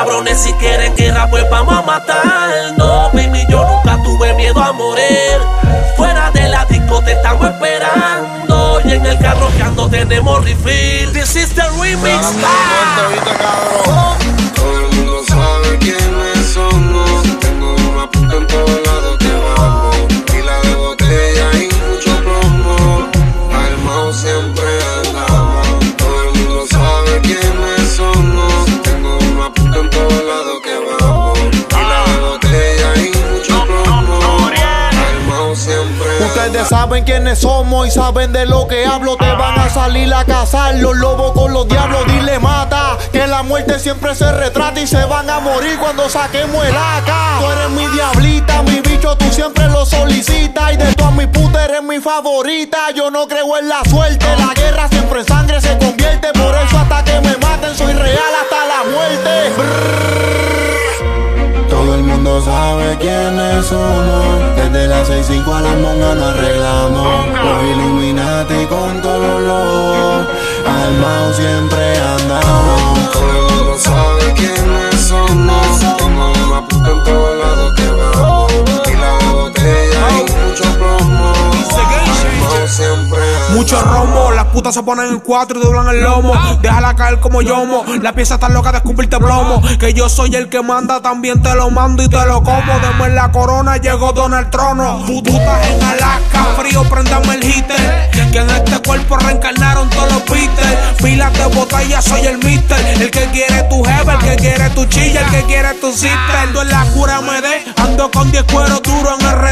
[0.00, 2.72] Cabrones, si quieren guerra, pues vamos a matar.
[2.78, 3.99] No, baby, yo nunca
[37.00, 39.16] saben quiénes somos y saben de lo que hablo.
[39.16, 42.04] Te van a salir a cazar los lobos con los diablos.
[42.06, 46.64] Dile mata, que la muerte siempre se retrata y se van a morir cuando saquemos
[46.64, 47.40] el AK.
[47.40, 50.72] Tú eres mi diablita, mi bicho, tú siempre lo solicitas.
[50.72, 52.90] Y de todas mis putas eres mi favorita.
[52.94, 56.32] Yo no creo en la suerte, la guerra siempre en sangre se convierte.
[56.32, 59.52] Por eso hasta que me maten soy real hasta la muerte.
[61.68, 64.49] Todo el mundo sabe quiénes somos.
[64.72, 67.26] Desde las 6-5 a la monga nos arreglamos.
[67.44, 70.28] Los Illuminati con todos los lobos.
[70.64, 72.69] Armados siempre andamos.
[83.52, 86.32] Mucho romo, las putas se ponen en cuatro y doblan el lomo.
[86.62, 87.84] Déjala caer como yomo.
[88.00, 89.60] La pieza está loca de escupirte plomo.
[89.78, 92.78] Que yo soy el que manda, también te lo mando y te lo como.
[92.80, 95.04] Demos en la corona, llegó Donald Trono.
[95.06, 98.10] Putas en Alaska, frío, prendame el heater.
[98.30, 100.76] Que en este cuerpo reencarnaron todos los Beatles.
[101.02, 102.78] Pilas de botella, soy el mister.
[103.00, 106.36] El que quiere tu jefe, el que quiere tu chilla, el que quiere tu sister.
[106.42, 109.49] Ando en la cura me dé, ando con 10 cueros duro en RD.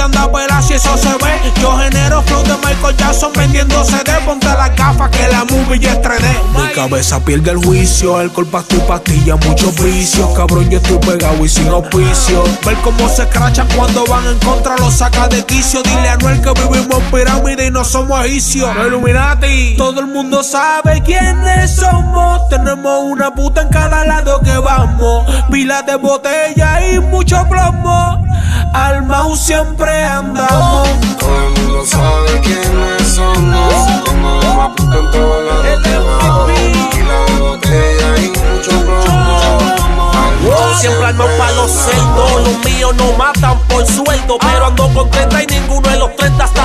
[0.00, 1.52] Gente anda pela si eso se ve.
[1.60, 4.12] Yo genero flow de Michael Jackson vendiendo CD.
[4.24, 6.24] Ponte las gafas que la movie ya es 3D.
[6.56, 10.30] Mi cabeza pierde el juicio, alcohol, pasta y pastilla, muchos vicios.
[10.34, 12.44] Cabrón, yo estoy pegado y sin auspicio.
[12.64, 15.82] Ver cómo se crachan cuando van en contra, lo saca de quicio.
[15.82, 18.70] Dile a Noel que vivimos en pirámide y no somos egipcios.
[18.86, 22.48] Illuminati, todo el mundo sabe quiénes somos.
[22.48, 25.26] Tenemos una puta en cada lado que vamos.
[25.50, 28.29] Pilas de botella y mucho plomo.
[28.72, 30.88] Al mouse siempre andamos.
[31.18, 34.04] Todo el mundo sabe quiénes somos.
[34.04, 36.50] Tengo una puta en todos lados que vamos.
[36.90, 39.70] Pila de botella y mucho plomo.
[40.12, 42.42] Armado Siempre armo pa' los cerdos.
[42.44, 44.38] Los míos no matan por sueldo.
[44.40, 46.59] Pero ando con 30 y ninguno de los 30 está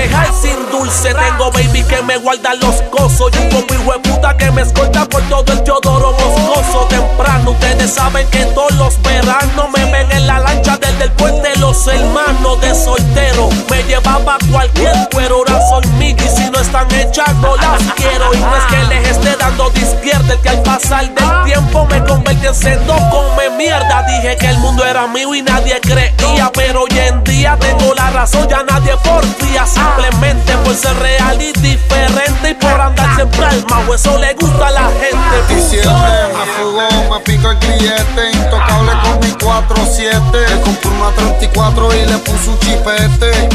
[0.00, 1.14] dejar sin dulce.
[1.14, 3.30] Tengo baby que me guardan los cosos.
[3.34, 6.86] Y un combo hijo de puta que me escolta por todo el Teodoro Moscoso.
[6.88, 11.56] Temprano ustedes saben que todos los veranos me ven en la lancha desde el puente.
[11.58, 15.49] Los hermanos de soltero me llevaba cualquier cuero.
[15.70, 16.28] Soy Mickey.
[16.28, 18.34] Si no están hechas, no las quiero.
[18.34, 20.34] Y no es que les esté dando de izquierda.
[20.34, 24.02] El que al pasar del tiempo me convertí en sendo come mierda.
[24.02, 26.50] Dije que el mundo era mío y nadie creía.
[26.54, 29.64] Pero hoy en día tengo la razón, ya nadie porfía.
[29.64, 32.50] Simplemente por ser real y diferente.
[32.50, 35.54] Y por andar siempre al mago, eso le gusta a la gente.
[35.54, 41.94] Diciembre me fugó, me pico el grillete Intocable con mi 4-7 Le compré una 34
[41.94, 43.48] y le puse un chipete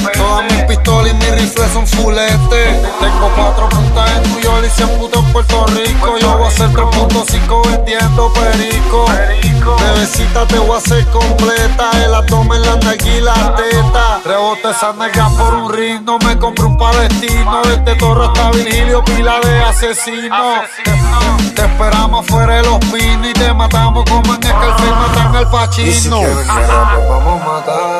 [1.05, 2.81] pistolas y mis rifles son fulete.
[2.99, 6.17] Tengo cuatro puntas en New York y 100 putas en Puerto Rico.
[6.19, 9.05] Yo voy a hacer 3.5 vendiendo perico.
[9.79, 11.91] Bebecita te voy a hacer completa.
[12.03, 14.19] El abdomen, la y la teta.
[14.23, 17.61] Rebote esa nalga por un ring No me compré un palestino.
[17.63, 20.65] Desde Torre hasta Virgilio, pila de asesinos.
[21.55, 25.43] Te esperamos fuera de los pinos y te matamos como en Scarface matan al
[25.77, 26.21] Y si pachino.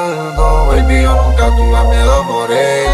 [0.06, 0.68] Matando.
[0.68, 2.88] Baby, yo nunca tuve miedo a morir.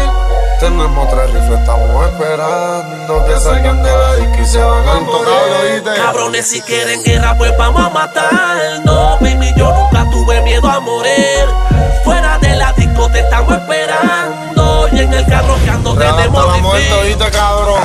[0.60, 5.82] Tenemos tres rifles, estamos esperando que salgan de la disco y se van al morir.
[5.96, 8.80] Cabrones, si quieren guerra, pues vamos a matar.
[8.84, 11.46] No, baby, yo nunca tuve miedo a morir.
[12.04, 14.88] Fuera de la disco te estamos esperando.
[14.92, 17.06] Y en el carro que ando tenemos la muerte, refill.
[17.06, 17.82] oíste, cabrón.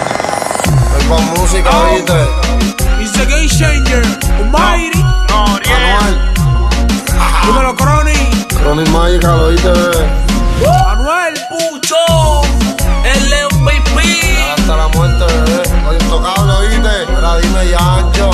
[0.99, 2.13] El con música, oíste.
[3.01, 4.16] It's the game changer.
[9.07, 10.05] Chronic Magical, oíste, bebé.
[10.85, 11.33] Manuel.
[11.49, 12.41] Pucho,
[13.05, 14.51] el MVP.
[14.51, 15.63] Hasta la muerte, bebé.
[15.87, 17.13] Oye, intocable, oíste.
[17.15, 18.29] Ahora dime ya, ancho.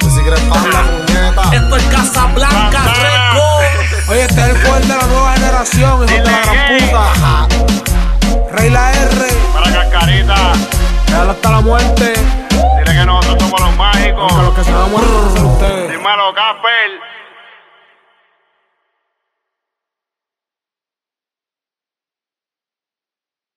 [0.00, 1.54] Que si quieres pan la puñeta.
[1.54, 4.10] Esto es Casablanca Record.
[4.10, 7.48] Oye, este es el poder de la nueva generación, hijo de la gran puta.
[8.56, 10.34] Rey la R, Para cascarita,
[11.06, 12.12] déjalo hasta la muerte.
[12.50, 14.32] dile que nosotros somos los mágicos.
[14.32, 15.90] Aunque los que se van a morir ser ustedes.
[15.92, 16.90] Dímelo, Casper.